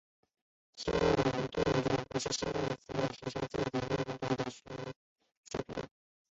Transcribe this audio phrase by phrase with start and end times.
[0.77, 4.49] 坦伯顿爵士希望以此来提升英国管理学的
[5.47, 5.83] 水平。